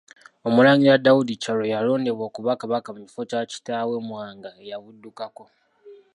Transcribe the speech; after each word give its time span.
Omulangira 0.47 1.01
Daudi 1.05 1.33
Chwa 1.41 1.53
lwe 1.57 1.71
yalondebwa 1.73 2.23
okuba 2.29 2.59
Kabaka 2.61 2.89
mu 2.95 3.01
kifo 3.07 3.21
kya 3.29 3.41
kitaawe 3.51 3.95
Mwanga 4.07 4.49
eyabuddukako. 4.63 5.45